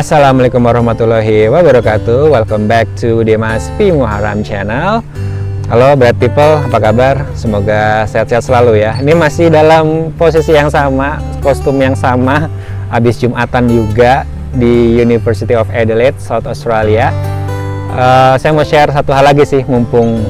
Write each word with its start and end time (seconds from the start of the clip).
Assalamualaikum 0.00 0.64
warahmatullahi 0.64 1.52
wabarakatuh. 1.52 2.32
Welcome 2.32 2.64
back 2.64 2.88
to 2.96 3.20
Demas 3.20 3.68
P. 3.76 3.92
Muharram 3.92 4.40
channel. 4.40 5.04
Halo 5.68 5.92
Brad 5.92 6.16
People, 6.16 6.56
apa 6.56 6.80
kabar? 6.80 7.28
Semoga 7.36 8.08
sehat-sehat 8.08 8.48
selalu 8.48 8.80
ya. 8.80 8.96
Ini 8.96 9.12
masih 9.12 9.52
dalam 9.52 10.08
posisi 10.16 10.56
yang 10.56 10.72
sama, 10.72 11.20
kostum 11.44 11.76
yang 11.84 11.92
sama. 11.92 12.48
Habis 12.88 13.20
Jumatan 13.20 13.68
juga 13.68 14.24
di 14.56 14.96
University 14.96 15.52
of 15.52 15.68
Adelaide, 15.68 16.16
South 16.16 16.48
Australia. 16.48 17.12
Uh, 17.92 18.40
Saya 18.40 18.56
mau 18.56 18.64
share 18.64 18.88
satu 18.96 19.12
hal 19.12 19.28
lagi 19.28 19.44
sih, 19.44 19.60
mumpung 19.68 20.24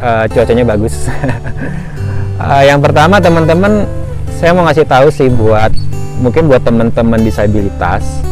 uh, 0.00 0.24
cuacanya 0.24 0.64
bagus. 0.64 1.04
Uh, 2.40 2.64
Yang 2.72 2.80
pertama 2.80 3.20
teman-teman, 3.20 3.84
saya 4.40 4.56
mau 4.56 4.64
ngasih 4.64 4.88
tahu 4.88 5.12
sih 5.12 5.28
buat 5.28 5.68
mungkin 6.24 6.48
buat 6.48 6.64
teman-teman 6.64 7.20
disabilitas 7.20 8.24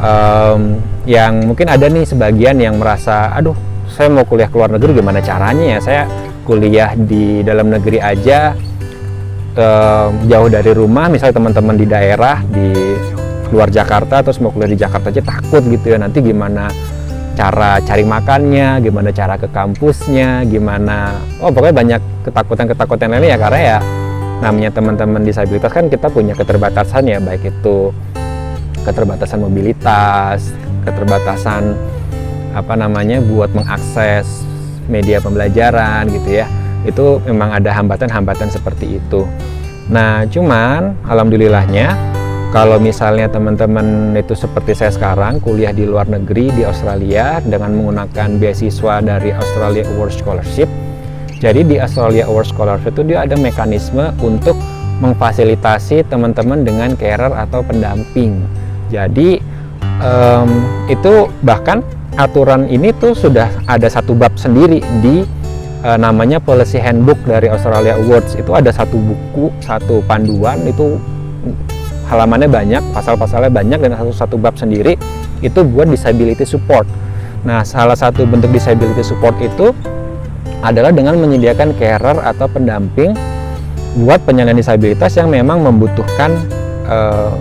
um, 0.00 0.80
yang 1.06 1.46
mungkin 1.46 1.66
ada 1.70 1.86
nih 1.86 2.04
sebagian 2.04 2.58
yang 2.58 2.76
merasa 2.76 3.32
aduh 3.32 3.54
saya 3.86 4.10
mau 4.10 4.26
kuliah 4.26 4.50
ke 4.50 4.56
luar 4.58 4.74
negeri 4.74 4.98
gimana 4.98 5.22
caranya 5.22 5.64
ya? 5.76 5.78
Saya 5.78 6.02
kuliah 6.42 6.92
di 6.94 7.42
dalam 7.46 7.70
negeri 7.70 7.98
aja 8.02 8.54
um, 9.54 10.10
jauh 10.26 10.48
dari 10.50 10.72
rumah 10.74 11.06
misalnya 11.08 11.38
teman-teman 11.38 11.74
di 11.78 11.86
daerah 11.86 12.42
di 12.44 12.74
luar 13.54 13.70
Jakarta 13.70 14.26
terus 14.26 14.42
mau 14.42 14.50
kuliah 14.50 14.70
di 14.74 14.78
Jakarta 14.78 15.08
aja 15.14 15.22
takut 15.22 15.62
gitu 15.64 15.94
ya. 15.94 15.98
Nanti 16.02 16.18
gimana 16.20 16.68
cara 17.36 17.78
cari 17.84 18.02
makannya 18.02 18.80
gimana 18.80 19.12
cara 19.12 19.36
ke 19.36 19.44
kampusnya 19.52 20.48
gimana 20.48 21.20
oh 21.44 21.52
pokoknya 21.52 21.76
banyak 21.76 22.00
ketakutan-ketakutan 22.24 23.12
lainnya 23.12 23.36
ya 23.36 23.38
karena 23.38 23.60
ya 23.60 23.78
namanya 24.40 24.70
teman-teman 24.72 25.20
disabilitas 25.20 25.68
kan 25.68 25.92
kita 25.92 26.08
punya 26.08 26.32
keterbatasan 26.32 27.04
ya 27.04 27.20
baik 27.20 27.44
itu 27.52 27.92
keterbatasan 28.86 29.42
mobilitas, 29.42 30.54
keterbatasan 30.86 31.74
apa 32.54 32.78
namanya 32.78 33.18
buat 33.18 33.50
mengakses 33.50 34.46
media 34.86 35.18
pembelajaran 35.18 36.06
gitu 36.14 36.40
ya. 36.42 36.46
Itu 36.86 37.18
memang 37.26 37.58
ada 37.58 37.74
hambatan-hambatan 37.74 38.46
seperti 38.46 39.02
itu. 39.02 39.26
Nah, 39.90 40.22
cuman 40.30 40.94
alhamdulillahnya 41.02 41.98
kalau 42.54 42.78
misalnya 42.78 43.26
teman-teman 43.26 44.14
itu 44.14 44.38
seperti 44.38 44.78
saya 44.78 44.94
sekarang 44.94 45.42
kuliah 45.42 45.74
di 45.74 45.82
luar 45.82 46.06
negeri 46.06 46.54
di 46.54 46.62
Australia 46.62 47.42
dengan 47.42 47.74
menggunakan 47.74 48.38
beasiswa 48.38 49.02
dari 49.02 49.34
Australia 49.34 49.82
Award 49.90 50.14
Scholarship 50.14 50.70
jadi 51.36 51.60
di 51.68 51.76
Australia 51.76 52.24
Award 52.24 52.48
Scholarship 52.48 52.96
itu 52.96 53.12
dia 53.12 53.28
ada 53.28 53.36
mekanisme 53.36 54.08
untuk 54.24 54.56
memfasilitasi 55.04 56.08
teman-teman 56.08 56.64
dengan 56.64 56.96
carer 56.96 57.28
atau 57.28 57.60
pendamping. 57.60 58.40
Jadi 58.90 59.42
um, 60.00 60.48
itu 60.86 61.30
bahkan 61.42 61.82
aturan 62.16 62.66
ini 62.70 62.94
tuh 62.96 63.12
sudah 63.12 63.50
ada 63.68 63.86
satu 63.90 64.16
bab 64.16 64.32
sendiri 64.40 64.80
di 65.04 65.26
uh, 65.84 65.98
namanya 66.00 66.40
Policy 66.40 66.80
Handbook 66.80 67.20
dari 67.26 67.52
Australia 67.52 67.98
Awards. 68.00 68.38
Itu 68.38 68.56
ada 68.56 68.72
satu 68.72 68.96
buku, 68.96 69.52
satu 69.60 70.00
panduan 70.06 70.64
itu 70.64 70.96
halamannya 72.06 72.48
banyak, 72.48 72.82
pasal-pasalnya 72.94 73.50
banyak 73.50 73.78
dan 73.82 73.92
satu 73.98 74.12
satu 74.14 74.36
bab 74.38 74.54
sendiri 74.54 74.94
itu 75.42 75.60
buat 75.66 75.90
disability 75.90 76.46
support. 76.46 76.88
Nah, 77.46 77.62
salah 77.62 77.94
satu 77.94 78.26
bentuk 78.26 78.50
disability 78.50 79.04
support 79.06 79.36
itu 79.38 79.70
adalah 80.64 80.90
dengan 80.90 81.20
menyediakan 81.20 81.76
carer 81.78 82.16
atau 82.24 82.48
pendamping 82.48 83.14
buat 84.02 84.18
penyandang 84.24 84.58
disabilitas 84.58 85.14
yang 85.14 85.30
memang 85.30 85.62
membutuhkan 85.62 86.34
uh, 86.88 87.32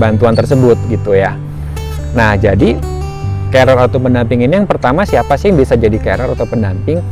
bantuan 0.00 0.32
tersebut 0.32 0.80
gitu 0.88 1.12
ya. 1.12 1.36
Nah, 2.16 2.40
jadi 2.40 2.80
carer 3.52 3.76
atau 3.76 4.00
pendamping 4.00 4.48
ini 4.48 4.64
yang 4.64 4.64
pertama 4.64 5.04
siapa 5.04 5.36
sih 5.36 5.52
yang 5.52 5.60
bisa 5.60 5.76
jadi 5.76 6.00
carer 6.00 6.32
atau 6.32 6.48
pendamping? 6.48 7.04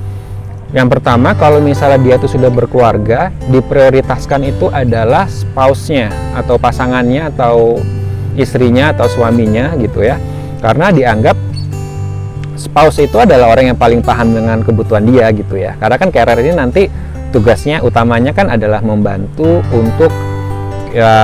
Yang 0.72 0.88
pertama 0.96 1.36
kalau 1.36 1.60
misalnya 1.60 2.00
dia 2.00 2.14
itu 2.16 2.28
sudah 2.28 2.48
berkeluarga, 2.48 3.28
diprioritaskan 3.52 4.48
itu 4.48 4.72
adalah 4.72 5.28
spouse-nya 5.28 6.08
atau 6.32 6.56
pasangannya 6.56 7.28
atau 7.28 7.80
istrinya 8.40 8.96
atau 8.96 9.08
suaminya 9.08 9.76
gitu 9.76 10.00
ya. 10.04 10.16
Karena 10.60 10.88
dianggap 10.88 11.36
spouse 12.58 12.98
itu 13.00 13.16
adalah 13.16 13.54
orang 13.54 13.72
yang 13.72 13.78
paling 13.78 14.02
paham 14.02 14.34
dengan 14.34 14.60
kebutuhan 14.66 15.06
dia 15.06 15.30
gitu 15.30 15.54
ya 15.54 15.78
karena 15.78 15.96
kan 15.96 16.10
carer 16.10 16.38
ini 16.42 16.52
nanti 16.58 16.82
tugasnya 17.30 17.80
utamanya 17.86 18.34
kan 18.34 18.50
adalah 18.50 18.82
membantu 18.82 19.62
untuk 19.70 20.10
ya 20.90 21.14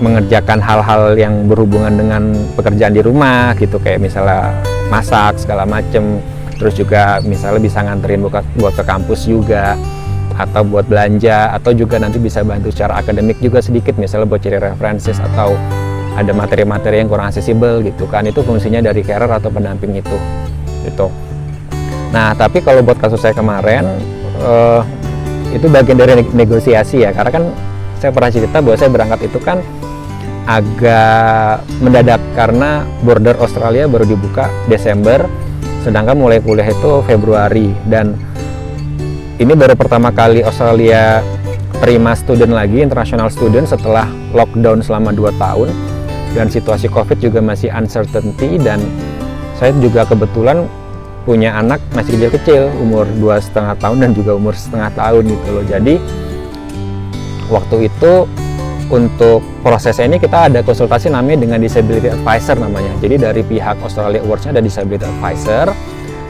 mengerjakan 0.00 0.60
hal-hal 0.60 1.16
yang 1.16 1.48
berhubungan 1.48 1.96
dengan 1.96 2.22
pekerjaan 2.52 2.92
di 2.92 3.00
rumah 3.00 3.56
gitu 3.56 3.80
kayak 3.80 4.00
misalnya 4.00 4.52
masak 4.92 5.40
segala 5.40 5.64
macem. 5.64 6.20
Terus 6.56 6.72
juga 6.72 7.20
misalnya 7.20 7.60
bisa 7.60 7.84
nganterin 7.84 8.24
buat, 8.24 8.44
buat 8.56 8.72
ke 8.72 8.84
kampus 8.84 9.28
juga 9.28 9.76
atau 10.36 10.64
buat 10.64 10.84
belanja 10.88 11.52
atau 11.56 11.72
juga 11.72 11.96
nanti 11.96 12.20
bisa 12.20 12.44
bantu 12.44 12.68
secara 12.68 13.00
akademik 13.00 13.40
juga 13.40 13.60
sedikit 13.64 13.96
misalnya 13.96 14.28
buat 14.28 14.40
cari 14.40 14.60
references 14.60 15.16
atau 15.16 15.56
ada 16.16 16.32
materi-materi 16.32 17.04
yang 17.04 17.08
kurang 17.12 17.28
aksesibel 17.28 17.84
gitu 17.84 18.08
kan. 18.08 18.24
Itu 18.24 18.40
fungsinya 18.40 18.80
dari 18.80 19.04
carer 19.04 19.28
atau 19.28 19.52
pendamping 19.52 20.00
itu 20.00 20.16
gitu. 20.84 21.12
Nah 22.12 22.32
tapi 22.32 22.64
kalau 22.64 22.80
buat 22.80 22.96
kasus 22.96 23.20
saya 23.20 23.36
kemarin 23.36 23.84
uh, 24.40 24.80
itu 25.52 25.68
bagian 25.68 26.00
dari 26.00 26.24
negosiasi 26.32 27.04
ya. 27.04 27.12
Karena 27.12 27.32
kan 27.32 27.44
saya 28.00 28.12
pernah 28.12 28.30
cerita 28.32 28.60
bahwa 28.60 28.76
saya 28.76 28.90
berangkat 28.92 29.20
itu 29.28 29.38
kan 29.40 29.60
agak 30.46 31.66
mendadak 31.82 32.22
karena 32.38 32.86
border 33.02 33.34
Australia 33.42 33.90
baru 33.90 34.06
dibuka 34.06 34.46
Desember 34.70 35.26
sedangkan 35.82 36.18
mulai 36.18 36.38
kuliah 36.42 36.66
itu 36.66 37.02
Februari. 37.06 37.74
Dan 37.86 38.14
ini 39.38 39.52
baru 39.52 39.74
pertama 39.74 40.14
kali 40.14 40.42
Australia 40.46 41.22
terima 41.82 42.14
student 42.14 42.54
lagi 42.54 42.80
international 42.80 43.28
student 43.28 43.66
setelah 43.66 44.06
lockdown 44.34 44.80
selama 44.82 45.10
2 45.14 45.34
tahun. 45.38 45.68
Dan 46.34 46.52
situasi 46.52 46.92
covid 46.92 47.18
juga 47.18 47.40
masih 47.40 47.72
uncertainty 47.72 48.60
dan 48.60 48.82
saya 49.56 49.72
juga 49.80 50.04
kebetulan 50.04 50.68
punya 51.24 51.58
anak 51.58 51.82
masih 51.96 52.14
kecil-kecil 52.20 52.70
umur 52.78 53.08
dua 53.18 53.42
setengah 53.42 53.74
tahun 53.82 53.96
dan 53.98 54.10
juga 54.14 54.36
umur 54.36 54.54
setengah 54.54 54.92
tahun 54.94 55.26
gitu 55.26 55.48
loh. 55.48 55.64
Jadi 55.64 55.94
waktu 57.48 57.88
itu 57.88 58.12
untuk 58.88 59.42
prosesnya 59.60 60.06
ini 60.06 60.18
kita 60.22 60.50
ada 60.50 60.60
konsultasi 60.62 61.10
namanya 61.10 61.42
dengan 61.42 61.58
disability 61.58 62.12
advisor 62.12 62.56
namanya. 62.58 62.92
Jadi 63.02 63.14
dari 63.18 63.42
pihak 63.42 63.78
Australia 63.82 64.22
Awards 64.22 64.46
ada 64.46 64.62
disability 64.62 65.04
advisor. 65.04 65.74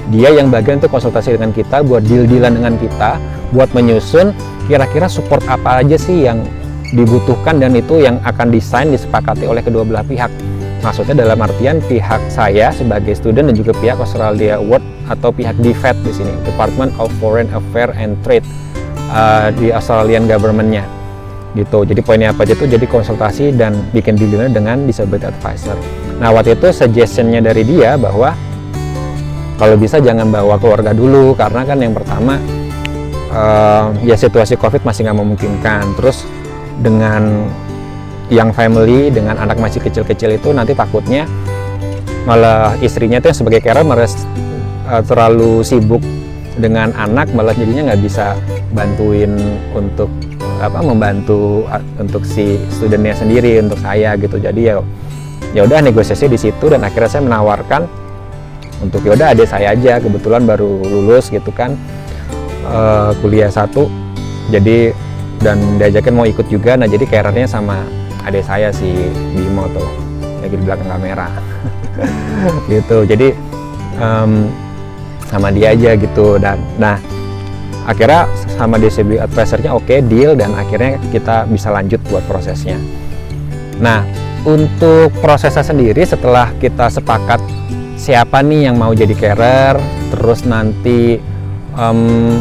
Dia 0.06 0.31
yang 0.31 0.55
bagian 0.55 0.78
untuk 0.78 0.94
konsultasi 0.94 1.34
dengan 1.34 1.50
kita 1.50 1.83
buat 1.83 2.06
deal-dealan 2.06 2.62
dengan 2.62 2.75
kita 2.78 3.19
buat 3.50 3.71
menyusun 3.75 4.31
kira-kira 4.71 5.11
support 5.11 5.43
apa 5.50 5.83
aja 5.83 5.99
sih 5.99 6.27
yang 6.27 6.47
dibutuhkan 6.94 7.59
dan 7.59 7.75
itu 7.75 7.99
yang 7.99 8.22
akan 8.22 8.55
desain 8.55 8.94
disepakati 8.94 9.50
oleh 9.50 9.62
kedua 9.67 9.83
belah 9.83 10.06
pihak. 10.06 10.31
Maksudnya 10.87 11.27
dalam 11.27 11.43
artian 11.43 11.83
pihak 11.83 12.23
saya 12.31 12.71
sebagai 12.71 13.19
student 13.19 13.50
dan 13.50 13.56
juga 13.59 13.75
pihak 13.83 13.99
Australia 13.99 14.62
Award 14.62 14.87
atau 15.11 15.34
pihak 15.34 15.59
DFAT 15.59 15.99
di 16.06 16.12
sini, 16.15 16.31
Department 16.47 16.94
of 17.03 17.11
Foreign 17.19 17.50
Affairs 17.50 17.99
and 17.99 18.15
Trade 18.23 18.47
uh, 19.11 19.50
di 19.59 19.75
Australian 19.75 20.31
governmentnya 20.31 20.95
gitu. 21.56 21.89
Jadi 21.89 22.00
poinnya 22.05 22.31
apa 22.31 22.44
aja 22.44 22.53
tuh 22.53 22.69
jadi 22.69 22.84
konsultasi 22.84 23.56
dan 23.56 23.72
bikin 23.91 24.21
dealnya 24.21 24.53
dengan 24.53 24.84
disability 24.84 25.27
advisor. 25.27 25.75
Nah 26.21 26.31
waktu 26.31 26.55
itu 26.55 26.69
suggestionnya 26.71 27.41
dari 27.41 27.65
dia 27.65 27.97
bahwa 27.97 28.37
kalau 29.56 29.77
bisa 29.81 29.97
jangan 29.99 30.28
bawa 30.28 30.61
keluarga 30.61 30.93
dulu 30.93 31.33
karena 31.33 31.65
kan 31.65 31.81
yang 31.81 31.97
pertama 31.97 32.37
uh, 33.33 33.89
ya 34.05 34.15
situasi 34.15 34.61
covid 34.61 34.84
masih 34.84 35.09
nggak 35.09 35.19
memungkinkan. 35.19 35.97
Terus 35.97 36.28
dengan 36.84 37.49
yang 38.28 38.50
family 38.53 39.09
dengan 39.09 39.38
anak 39.38 39.56
masih 39.56 39.81
kecil-kecil 39.81 40.37
itu 40.37 40.50
nanti 40.50 40.76
takutnya 40.76 41.25
malah 42.26 42.75
istrinya 42.82 43.23
tuh 43.23 43.31
sebagai 43.31 43.62
carer 43.62 43.87
malah 43.87 44.11
uh, 44.91 45.02
terlalu 45.06 45.62
sibuk 45.62 46.02
dengan 46.59 46.91
anak 46.99 47.31
malah 47.37 47.55
jadinya 47.55 47.94
nggak 47.94 48.02
bisa 48.02 48.35
bantuin 48.75 49.31
untuk 49.76 50.11
apa 50.60 50.81
membantu 50.81 51.69
untuk 52.00 52.25
si 52.25 52.56
studentnya 52.72 53.12
sendiri 53.12 53.60
untuk 53.60 53.78
saya 53.81 54.16
gitu. 54.16 54.40
Jadi 54.40 54.60
ya 54.72 54.81
ya 55.52 55.64
udah 55.64 55.81
negosiasi 55.84 56.28
di 56.28 56.38
situ 56.40 56.69
dan 56.69 56.84
akhirnya 56.84 57.10
saya 57.10 57.22
menawarkan 57.25 57.88
untuk 58.81 59.04
ya 59.04 59.16
udah 59.16 59.26
adik 59.37 59.48
saya 59.48 59.72
aja. 59.76 60.00
Kebetulan 60.00 60.48
baru 60.48 60.81
lulus 60.84 61.28
gitu 61.28 61.52
kan 61.52 61.76
uh, 62.69 63.12
kuliah 63.20 63.52
satu. 63.52 63.88
Jadi 64.48 64.94
dan 65.43 65.60
diajakin 65.76 66.14
mau 66.16 66.25
ikut 66.25 66.49
juga. 66.49 66.78
Nah 66.81 66.88
jadi 66.88 67.04
carernya 67.04 67.46
sama 67.46 67.84
adik 68.25 68.42
saya 68.42 68.72
si 68.72 68.88
Bimo 69.37 69.69
tuh 69.70 69.88
lagi 70.40 70.56
di 70.56 70.64
belakang 70.64 70.88
kamera. 70.88 71.28
Gitu. 72.69 73.08
Jadi 73.08 73.32
um, 73.96 74.52
sama 75.26 75.49
dia 75.50 75.72
aja 75.72 75.96
gitu. 75.96 76.37
Dan 76.37 76.60
nah 76.76 77.00
akhirnya 77.88 78.28
sama 78.56 78.81
DCB 78.81 79.20
advisornya 79.20 79.76
oke 79.76 79.85
okay, 79.85 80.00
deal 80.00 80.32
dan 80.32 80.56
akhirnya 80.56 80.97
kita 81.12 81.44
bisa 81.47 81.69
lanjut 81.70 82.00
buat 82.08 82.25
prosesnya. 82.25 82.81
Nah 83.79 84.03
untuk 84.47 85.11
prosesnya 85.19 85.67
sendiri 85.67 86.06
setelah 86.06 86.55
kita 86.62 86.87
sepakat 86.88 87.43
siapa 87.99 88.44
nih 88.44 88.70
yang 88.70 88.76
mau 88.79 88.94
jadi 88.94 89.11
carer 89.17 89.75
terus 90.14 90.47
nanti 90.47 91.19
um, 91.75 92.38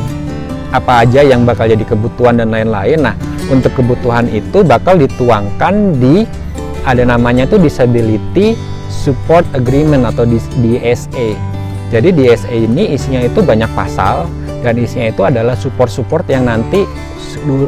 apa 0.70 1.08
aja 1.08 1.26
yang 1.26 1.48
bakal 1.48 1.66
jadi 1.66 1.82
kebutuhan 1.82 2.38
dan 2.38 2.54
lain-lain 2.54 3.02
nah 3.02 3.16
untuk 3.50 3.74
kebutuhan 3.74 4.30
itu 4.30 4.62
bakal 4.62 5.00
dituangkan 5.00 5.98
di 5.98 6.28
ada 6.86 7.02
namanya 7.08 7.50
tuh 7.50 7.58
disability 7.58 8.54
support 8.92 9.48
agreement 9.58 10.06
atau 10.06 10.28
DSA 10.62 11.34
jadi 11.90 12.10
DSA 12.14 12.54
ini 12.54 12.94
isinya 12.94 13.26
itu 13.26 13.42
banyak 13.42 13.72
pasal 13.74 14.30
dan 14.74 15.12
itu 15.14 15.22
adalah 15.22 15.54
support-support 15.54 16.26
yang 16.26 16.50
nanti 16.50 16.88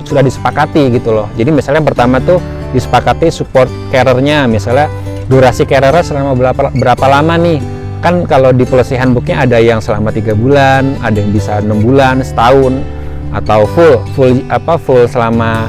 sudah 0.07 0.23
disepakati 0.25 0.89
gitu 0.89 1.13
loh. 1.13 1.27
Jadi 1.37 1.53
misalnya 1.53 1.83
pertama 1.85 2.17
tuh 2.23 2.41
disepakati 2.73 3.29
support 3.29 3.69
carernya 3.93 4.49
misalnya 4.49 4.89
durasi 5.29 5.67
carernya 5.67 6.01
selama 6.01 6.33
berapa 6.33 6.73
berapa 6.73 7.05
lama 7.05 7.35
nih? 7.37 7.59
Kan 8.01 8.25
kalau 8.29 8.53
di 8.53 8.63
policy 8.65 8.97
handbooknya 8.97 9.45
ada 9.45 9.57
yang 9.57 9.81
selama 9.81 10.09
tiga 10.13 10.33
bulan 10.33 10.97
ada 11.01 11.17
yang 11.17 11.33
bisa 11.33 11.61
enam 11.61 11.81
bulan 11.81 12.21
setahun 12.25 12.81
atau 13.35 13.67
full 13.75 14.01
full 14.15 14.39
apa 14.47 14.79
full 14.79 15.03
selama 15.05 15.67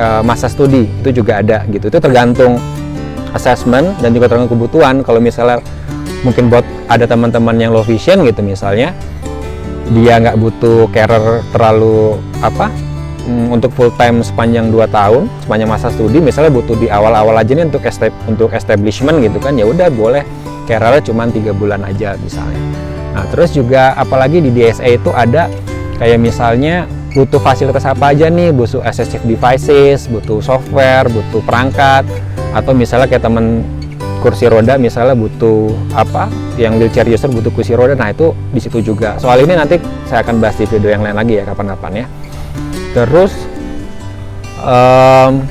uh, 0.00 0.22
masa 0.24 0.48
studi 0.48 0.88
itu 1.04 1.22
juga 1.22 1.44
ada 1.44 1.62
gitu. 1.70 1.92
Itu 1.92 1.98
tergantung 2.02 2.58
assessment 3.36 3.98
dan 4.00 4.16
juga 4.16 4.30
tergantung 4.32 4.56
kebutuhan. 4.56 5.04
Kalau 5.04 5.20
misalnya 5.20 5.60
mungkin 6.24 6.48
buat 6.48 6.64
ada 6.90 7.04
teman-teman 7.04 7.54
yang 7.58 7.70
low 7.74 7.84
vision 7.84 8.24
gitu 8.24 8.40
misalnya 8.40 8.96
dia 9.94 10.18
nggak 10.18 10.36
butuh 10.40 10.90
carer 10.90 11.44
terlalu 11.54 12.18
apa 12.42 12.72
mm, 13.26 13.54
untuk 13.54 13.70
full 13.74 13.92
time 13.94 14.22
sepanjang 14.24 14.74
2 14.74 14.82
tahun 14.90 15.30
sepanjang 15.46 15.68
masa 15.70 15.88
studi 15.94 16.18
misalnya 16.18 16.50
butuh 16.50 16.74
di 16.74 16.90
awal-awal 16.90 17.38
aja 17.38 17.54
nih 17.54 17.70
untuk 17.70 17.86
estab 17.86 18.10
untuk 18.26 18.50
establishment 18.50 19.22
gitu 19.22 19.38
kan 19.38 19.54
ya 19.54 19.66
udah 19.68 19.86
boleh 19.92 20.26
carernya 20.66 21.02
cuma 21.06 21.30
tiga 21.30 21.54
bulan 21.54 21.86
aja 21.86 22.18
misalnya. 22.18 22.58
Nah 23.14 23.24
terus 23.30 23.54
juga 23.54 23.94
apalagi 23.94 24.42
di 24.42 24.50
DSA 24.50 24.98
itu 24.98 25.14
ada 25.14 25.46
kayak 26.02 26.18
misalnya 26.18 26.90
butuh 27.16 27.40
fasilitas 27.40 27.86
apa 27.88 28.12
aja 28.12 28.28
nih 28.28 28.52
butuh 28.52 28.84
assistive 28.84 29.24
devices 29.24 30.04
butuh 30.04 30.44
software 30.44 31.08
butuh 31.08 31.40
perangkat 31.40 32.04
atau 32.52 32.76
misalnya 32.76 33.08
kayak 33.08 33.24
temen 33.24 33.64
kursi 34.26 34.50
roda 34.50 34.74
misalnya 34.74 35.14
butuh 35.14 35.70
apa? 35.94 36.26
Yang 36.58 36.72
wheelchair 36.82 37.06
user 37.06 37.30
butuh 37.30 37.54
kursi 37.54 37.78
roda. 37.78 37.94
Nah 37.94 38.10
itu 38.10 38.34
di 38.50 38.58
situ 38.58 38.82
juga. 38.82 39.14
Soal 39.22 39.46
ini 39.46 39.54
nanti 39.54 39.78
saya 40.10 40.26
akan 40.26 40.42
bahas 40.42 40.58
di 40.58 40.66
video 40.66 40.90
yang 40.90 41.06
lain 41.06 41.14
lagi 41.14 41.38
ya 41.38 41.46
kapan-kapan 41.46 42.02
ya. 42.02 42.06
Terus 42.90 43.30
um, 44.66 45.46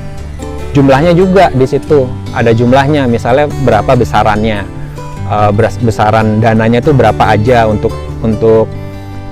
jumlahnya 0.76 1.16
juga 1.16 1.48
di 1.56 1.64
situ. 1.64 2.04
Ada 2.36 2.52
jumlahnya 2.52 3.08
misalnya 3.08 3.48
berapa 3.64 3.96
besarannya. 3.96 4.76
Uh, 5.26 5.50
besaran 5.82 6.38
dananya 6.38 6.78
itu 6.78 6.94
berapa 6.94 7.34
aja 7.34 7.66
untuk 7.66 7.90
untuk 8.22 8.70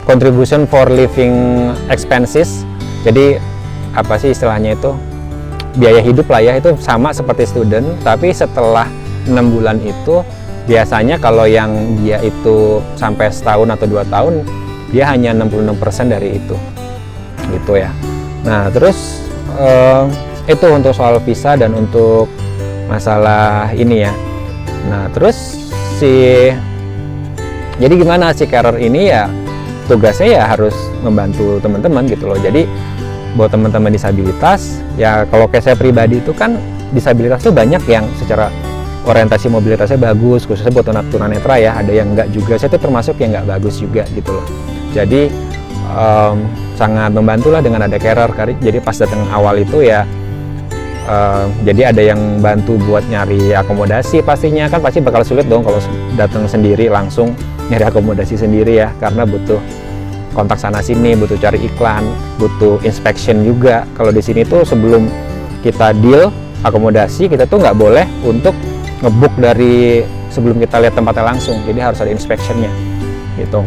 contribution 0.05 0.69
for 0.69 0.87
living 0.93 1.73
expenses. 1.89 2.63
Jadi 3.03 3.41
apa 3.97 4.21
sih 4.21 4.37
istilahnya 4.37 4.77
itu? 4.77 4.93
Biaya 5.81 6.03
hidup 6.03 6.27
lah 6.29 6.43
ya 6.43 6.53
itu 6.61 6.77
sama 6.83 7.17
seperti 7.17 7.49
student. 7.49 7.87
Tapi 8.05 8.31
setelah 8.37 8.87
enam 9.25 9.55
bulan 9.55 9.81
itu 9.81 10.21
biasanya 10.69 11.17
kalau 11.19 11.49
yang 11.49 11.73
dia 12.05 12.21
itu 12.21 12.85
sampai 12.95 13.33
setahun 13.33 13.75
atau 13.75 13.87
dua 13.89 14.05
tahun 14.07 14.45
dia 14.91 15.07
hanya 15.09 15.33
66% 15.33 16.11
dari 16.11 16.37
itu. 16.37 16.57
Gitu 17.51 17.75
ya 17.79 18.10
nah 18.41 18.73
terus 18.73 19.21
eh, 19.61 20.05
itu 20.49 20.67
untuk 20.67 20.97
soal 20.97 21.21
visa 21.23 21.55
dan 21.55 21.77
untuk 21.77 22.27
masalah 22.91 23.71
ini 23.71 24.03
ya. 24.03 24.13
Nah 24.91 25.07
terus 25.15 25.37
si 26.03 26.49
jadi 27.79 27.95
gimana 27.95 28.35
si 28.35 28.51
carer 28.51 28.77
ini 28.83 29.15
ya 29.15 29.31
tugasnya 29.87 30.43
ya 30.43 30.45
harus 30.51 30.75
membantu 31.07 31.63
teman-teman 31.63 32.11
gitu 32.11 32.27
loh. 32.27 32.39
Jadi 32.41 32.67
buat 33.39 33.55
teman-teman 33.55 33.95
disabilitas 33.95 34.83
ya 34.99 35.23
kalau 35.31 35.47
kayak 35.47 35.71
saya 35.71 35.77
pribadi 35.79 36.19
itu 36.19 36.35
kan 36.35 36.59
disabilitas 36.91 37.47
tuh 37.47 37.55
banyak 37.55 37.87
yang 37.87 38.03
secara 38.19 38.51
orientasi 39.07 39.47
mobilitasnya 39.47 39.97
bagus 39.97 40.45
khususnya 40.45 40.75
buat 40.75 40.91
tunanetra 40.91 41.55
ya. 41.63 41.79
Ada 41.79 41.93
yang 41.95 42.17
enggak 42.17 42.29
juga. 42.35 42.59
Saya 42.59 42.75
tuh 42.75 42.83
termasuk 42.83 43.15
yang 43.23 43.39
enggak 43.39 43.47
bagus 43.61 43.79
juga 43.79 44.03
gitu 44.11 44.35
loh. 44.35 44.47
Jadi 44.91 45.31
um, 45.93 46.47
sangat 46.79 47.13
membantu 47.13 47.53
lah 47.53 47.61
dengan 47.61 47.85
ada 47.85 48.01
carer 48.01 48.31
jadi 48.57 48.79
pas 48.81 48.97
datang 48.97 49.21
awal 49.31 49.61
itu 49.61 49.85
ya 49.85 50.07
uh, 51.11 51.45
jadi 51.67 51.95
ada 51.95 52.03
yang 52.15 52.39
bantu 52.39 52.79
buat 52.87 53.03
nyari 53.11 53.53
akomodasi 53.55 54.23
pastinya. 54.23 54.71
Kan 54.71 54.81
pasti 54.81 55.03
bakal 55.03 55.27
sulit 55.27 55.51
dong 55.51 55.67
kalau 55.67 55.83
datang 56.15 56.47
sendiri 56.47 56.87
langsung 56.87 57.35
nyari 57.71 57.85
akomodasi 57.87 58.39
sendiri 58.39 58.83
ya 58.83 58.89
karena 58.99 59.27
butuh 59.27 59.59
kontak 60.35 60.63
sana 60.63 60.79
sini 60.79 61.19
butuh 61.19 61.35
cari 61.39 61.59
iklan 61.67 62.07
butuh 62.39 62.79
inspection 62.87 63.43
juga. 63.43 63.87
Kalau 63.99 64.15
di 64.15 64.23
sini 64.23 64.47
tuh 64.47 64.63
sebelum 64.63 65.11
kita 65.61 65.93
deal 65.99 66.31
akomodasi 66.63 67.29
kita 67.29 67.45
tuh 67.45 67.61
nggak 67.61 67.77
boleh 67.77 68.07
untuk 68.25 68.55
ngebook 69.01 69.33
dari 69.41 70.05
sebelum 70.31 70.61
kita 70.63 70.79
lihat 70.79 70.95
tempatnya 70.95 71.25
langsung. 71.35 71.59
Jadi 71.67 71.79
harus 71.83 71.99
ada 71.99 72.11
inspectionnya 72.13 72.71
gitu 73.39 73.65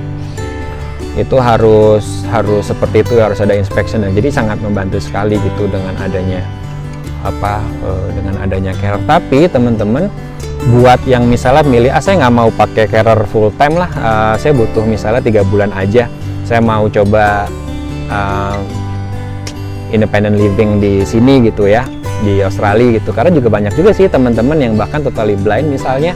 itu 1.13 1.37
harus 1.37 2.25
harus 2.29 2.65
seperti 2.65 3.05
itu 3.05 3.21
harus 3.21 3.37
ada 3.41 3.53
inspection. 3.53 4.01
Dan 4.01 4.17
jadi 4.17 4.33
sangat 4.33 4.57
membantu 4.61 4.97
sekali 4.97 5.37
gitu 5.37 5.69
dengan 5.69 5.93
adanya 6.01 6.41
apa 7.23 7.63
uh, 7.87 8.07
dengan 8.11 8.35
adanya 8.43 8.75
carer 8.75 8.99
tapi 9.07 9.47
teman-teman 9.47 10.11
buat 10.75 10.99
yang 11.07 11.23
misalnya 11.23 11.63
milih 11.63 11.91
ah 11.91 12.03
saya 12.03 12.19
nggak 12.23 12.35
mau 12.35 12.51
pakai 12.51 12.87
carer 12.91 13.19
full 13.31 13.47
time 13.55 13.79
lah 13.79 13.91
uh, 13.95 14.35
saya 14.35 14.51
butuh 14.51 14.83
misalnya 14.83 15.23
tiga 15.23 15.41
bulan 15.47 15.71
aja. 15.75 16.07
Saya 16.43 16.59
mau 16.59 16.91
coba 16.91 17.47
uh, 18.11 18.59
independent 19.95 20.35
living 20.35 20.83
di 20.83 21.07
sini 21.07 21.39
gitu 21.47 21.71
ya 21.71 21.87
di 22.23 22.43
Australia 22.43 22.99
gitu. 22.99 23.15
Karena 23.15 23.31
juga 23.31 23.47
banyak 23.47 23.73
juga 23.75 23.95
sih 23.95 24.11
teman-teman 24.11 24.59
yang 24.59 24.73
bahkan 24.75 24.99
totally 24.99 25.39
blind 25.39 25.71
misalnya 25.71 26.11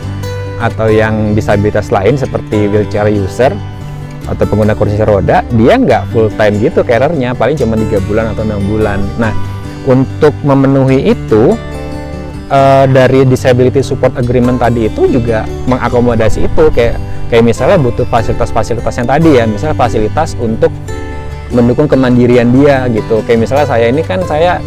atau 0.57 0.89
yang 0.89 1.37
disabilitas 1.37 1.93
lain 1.93 2.17
seperti 2.17 2.65
wheelchair 2.67 3.07
user 3.13 3.53
atau 4.27 4.43
pengguna 4.43 4.75
kursi 4.75 4.99
roda 5.01 5.41
dia 5.55 5.79
nggak 5.79 6.11
full 6.11 6.27
time 6.35 6.59
gitu 6.59 6.83
carernya 6.83 7.31
paling 7.31 7.55
cuma 7.55 7.79
tiga 7.79 8.03
bulan 8.03 8.35
atau 8.35 8.43
enam 8.43 8.61
bulan. 8.67 8.99
Nah 9.15 9.31
untuk 9.87 10.35
memenuhi 10.43 11.15
itu 11.15 11.55
uh, 12.51 12.85
dari 12.87 13.23
disability 13.23 13.79
support 13.79 14.15
agreement 14.19 14.59
tadi 14.59 14.91
itu 14.91 15.07
juga 15.07 15.47
mengakomodasi 15.67 16.43
itu. 16.43 16.63
Kayak 16.75 16.99
kayak 17.31 17.43
misalnya 17.43 17.79
butuh 17.79 18.07
fasilitas-fasilitas 18.07 18.93
yang 18.99 19.07
tadi 19.07 19.29
ya 19.39 19.43
misalnya 19.47 19.75
fasilitas 19.79 20.35
untuk 20.39 20.71
mendukung 21.55 21.87
kemandirian 21.87 22.51
dia 22.51 22.83
gitu. 22.91 23.23
Kayak 23.23 23.47
misalnya 23.47 23.67
saya 23.67 23.87
ini 23.87 24.03
kan 24.03 24.19
saya 24.27 24.59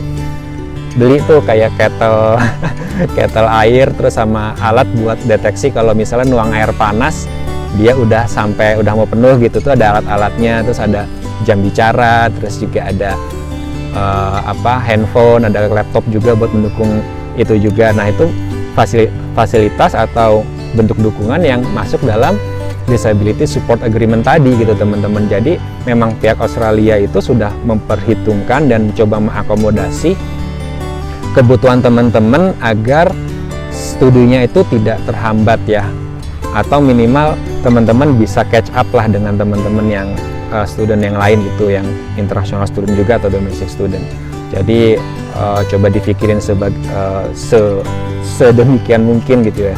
beli 0.97 1.23
tuh 1.29 1.38
kayak 1.45 1.71
kettle 1.79 2.35
kettle 3.17 3.47
air 3.47 3.87
terus 3.95 4.19
sama 4.19 4.59
alat 4.59 4.88
buat 4.99 5.21
deteksi 5.23 5.71
kalau 5.71 5.95
misalnya 5.95 6.26
nuang 6.26 6.50
air 6.50 6.75
panas 6.75 7.31
dia 7.78 7.94
udah 7.94 8.26
sampai 8.26 8.78
udah 8.80 8.92
mau 8.96 9.06
penuh 9.06 9.38
gitu. 9.42 9.62
Tuh 9.62 9.74
ada 9.74 9.98
alat-alatnya 9.98 10.66
terus 10.66 10.80
ada 10.82 11.06
jam 11.46 11.62
bicara 11.62 12.28
terus 12.32 12.58
juga 12.58 12.90
ada 12.90 13.14
uh, 13.94 14.40
apa 14.44 14.82
handphone 14.82 15.46
ada 15.46 15.70
laptop 15.70 16.04
juga 16.10 16.34
buat 16.34 16.50
mendukung 16.50 17.04
itu 17.38 17.58
juga. 17.60 17.94
Nah 17.94 18.10
itu 18.10 18.26
fasilitas 19.34 19.94
atau 19.94 20.42
bentuk 20.74 20.98
dukungan 21.02 21.42
yang 21.42 21.60
masuk 21.74 21.98
dalam 22.06 22.38
disability 22.86 23.46
support 23.46 23.82
agreement 23.86 24.26
tadi 24.26 24.50
gitu 24.58 24.74
teman-teman. 24.74 25.30
Jadi 25.30 25.58
memang 25.86 26.18
pihak 26.18 26.42
Australia 26.42 26.98
itu 26.98 27.22
sudah 27.22 27.54
memperhitungkan 27.62 28.66
dan 28.66 28.90
coba 28.94 29.22
mengakomodasi 29.22 30.18
kebutuhan 31.38 31.78
teman-teman 31.78 32.50
agar 32.58 33.14
studinya 33.70 34.42
itu 34.42 34.66
tidak 34.66 34.98
terhambat 35.06 35.62
ya 35.70 35.86
atau 36.50 36.82
minimal 36.82 37.38
teman-teman 37.61 38.17
bisa 38.17 38.45
catch 38.49 38.73
up 38.73 38.88
lah 38.97 39.07
dengan 39.09 39.37
teman-teman 39.37 39.87
yang 39.88 40.09
uh, 40.50 40.64
student 40.64 41.00
yang 41.00 41.17
lain 41.17 41.45
gitu 41.55 41.73
yang 41.73 41.87
international 42.17 42.64
student 42.64 42.97
juga 42.97 43.21
atau 43.21 43.29
domestic 43.29 43.69
student. 43.69 44.02
Jadi 44.50 44.99
uh, 45.38 45.62
coba 45.69 45.87
dipikirin 45.93 46.43
sebag 46.43 46.75
uh, 46.90 47.29
se 47.37 47.59
sedemikian 48.26 49.07
mungkin 49.07 49.47
gitu 49.47 49.71
ya. 49.71 49.76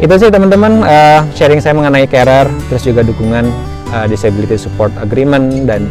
Itu 0.00 0.16
sih 0.16 0.28
teman-teman 0.32 0.84
uh, 0.84 1.20
sharing 1.36 1.60
saya 1.60 1.76
mengenai 1.76 2.08
carer 2.08 2.48
terus 2.68 2.84
juga 2.84 3.04
dukungan 3.04 3.48
uh, 3.92 4.06
disability 4.08 4.56
support 4.60 4.92
agreement 5.00 5.64
dan 5.64 5.88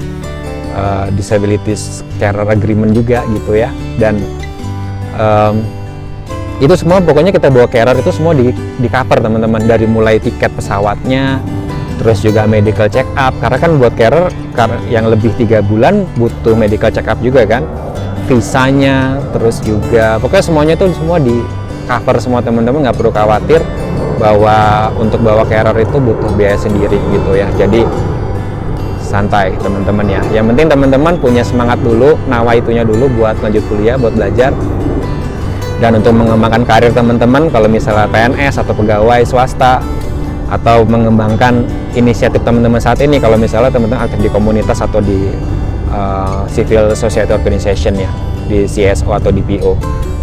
uh, 0.73 1.09
disability 1.13 1.73
carer 2.21 2.45
agreement 2.45 2.93
juga 2.93 3.25
gitu 3.33 3.57
ya. 3.57 3.69
Dan 3.97 4.21
um, 5.17 5.78
itu 6.59 6.75
semua 6.75 6.99
pokoknya 6.99 7.31
kita 7.31 7.47
bawa 7.47 7.71
carrier 7.71 7.95
itu 7.95 8.11
semua 8.11 8.35
di, 8.35 8.51
di 8.51 8.87
cover 8.91 9.23
teman-teman. 9.23 9.63
Dari 9.63 9.87
mulai 9.87 10.19
tiket 10.19 10.51
pesawatnya 10.51 11.39
terus 11.99 12.23
juga 12.23 12.47
medical 12.47 12.87
check 12.87 13.07
up 13.19 13.35
karena 13.43 13.57
kan 13.59 13.75
buat 13.75 13.91
carrier 13.95 14.31
yang 14.87 15.11
lebih 15.11 15.35
tiga 15.35 15.59
bulan 15.59 16.07
butuh 16.19 16.55
medical 16.55 16.91
check 16.91 17.07
up 17.07 17.19
juga 17.23 17.47
kan. 17.47 17.63
Visanya 18.27 19.17
terus 19.31 19.63
juga 19.63 20.19
pokoknya 20.19 20.43
semuanya 20.45 20.73
itu 20.75 20.91
semua 20.93 21.17
di 21.17 21.39
cover 21.87 22.15
semua 22.19 22.43
teman-teman. 22.43 22.83
Nggak 22.83 22.97
perlu 22.99 23.11
khawatir 23.15 23.63
bahwa 24.19 24.91
untuk 24.99 25.23
bawa 25.23 25.47
carrier 25.47 25.87
itu 25.87 25.95
butuh 25.95 26.31
biaya 26.35 26.59
sendiri 26.59 26.99
gitu 27.15 27.39
ya. 27.39 27.47
Jadi 27.55 27.87
santai 28.99 29.55
teman-teman 29.63 30.05
ya. 30.05 30.21
Yang 30.35 30.53
penting 30.53 30.67
teman-teman 30.69 31.13
punya 31.17 31.41
semangat 31.41 31.79
dulu 31.79 32.19
nawa 32.27 32.53
itunya 32.59 32.83
dulu 32.83 33.07
buat 33.15 33.39
lanjut 33.39 33.63
kuliah 33.71 33.95
buat 33.95 34.11
belajar 34.11 34.51
dan 35.79 35.95
untuk 35.95 36.11
mengembangkan 36.15 36.63
karir 36.67 36.91
teman-teman 36.91 37.47
kalau 37.51 37.71
misalnya 37.71 38.07
PNS 38.11 38.59
atau 38.63 38.75
pegawai 38.75 39.23
swasta 39.23 39.79
atau 40.49 40.83
mengembangkan 40.83 41.63
inisiatif 41.95 42.41
teman-teman 42.43 42.81
saat 42.81 42.99
ini 42.99 43.17
kalau 43.21 43.39
misalnya 43.39 43.71
teman-teman 43.71 44.03
aktif 44.03 44.19
di 44.19 44.29
komunitas 44.31 44.83
atau 44.83 44.99
di 44.99 45.31
uh, 45.91 46.43
civil 46.51 46.91
society 46.97 47.31
organization 47.31 47.95
ya 47.95 48.11
di 48.49 48.65
CSO 48.65 49.13
atau 49.13 49.29
di 49.29 49.39
PO 49.45 49.77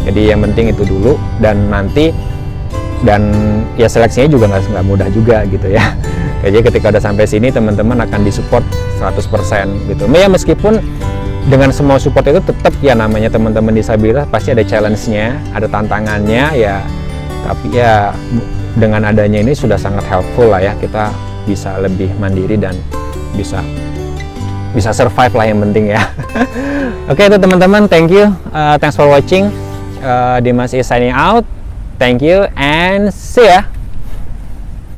jadi 0.07 0.39
yang 0.39 0.47
penting 0.47 0.71
itu 0.71 0.87
dulu 0.87 1.19
dan 1.43 1.67
nanti 1.67 2.15
dan 3.03 3.35
ya 3.75 3.91
seleksinya 3.91 4.31
juga 4.31 4.45
nggak 4.49 4.85
mudah 4.87 5.09
juga 5.11 5.43
gitu 5.51 5.67
ya. 5.69 5.83
Jadi 6.47 6.63
ketika 6.63 6.95
udah 6.95 7.03
sampai 7.03 7.27
sini 7.27 7.51
teman-teman 7.51 7.99
akan 8.07 8.23
disupport 8.23 8.63
100% 9.03 9.91
gitu. 9.91 10.07
Ya 10.15 10.31
meskipun 10.31 10.79
dengan 11.47 11.71
semua 11.71 11.97
support 12.03 12.27
itu 12.27 12.43
tetap 12.43 12.75
ya 12.83 12.99
namanya 12.99 13.31
teman-teman 13.31 13.71
disabilitas 13.71 14.27
pasti 14.27 14.51
ada 14.51 14.67
challenge-nya, 14.67 15.39
ada 15.55 15.67
tantangannya 15.71 16.45
ya. 16.59 16.83
Tapi 17.47 17.71
ya 17.71 18.11
dengan 18.75 19.07
adanya 19.07 19.41
ini 19.41 19.55
sudah 19.55 19.79
sangat 19.79 20.03
helpful 20.11 20.51
lah 20.51 20.61
ya 20.61 20.75
kita 20.77 21.15
bisa 21.47 21.79
lebih 21.79 22.11
mandiri 22.19 22.59
dan 22.59 22.75
bisa 23.39 23.63
bisa 24.75 24.91
survive 24.91 25.33
lah 25.33 25.47
yang 25.47 25.63
penting 25.63 25.95
ya. 25.95 26.03
Oke 27.11 27.23
okay, 27.23 27.31
itu 27.31 27.39
teman-teman, 27.39 27.87
thank 27.87 28.11
you, 28.11 28.27
uh, 28.51 28.75
thanks 28.83 28.99
for 28.99 29.07
watching. 29.07 29.49
Uh, 30.03 30.43
Dimas 30.43 30.75
is 30.75 30.85
signing 30.85 31.15
out. 31.15 31.47
Thank 31.97 32.21
you 32.21 32.45
and 32.61 33.09
see 33.09 33.49
ya. 33.49 33.76